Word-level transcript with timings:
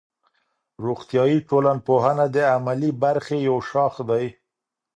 روغتیایی 0.85 1.39
ټولنپوهنه 1.49 2.25
د 2.35 2.37
عملي 2.55 2.91
برخې 3.03 3.37
یو 3.47 3.57
شاخ 3.69 3.93
دی. 4.09 4.25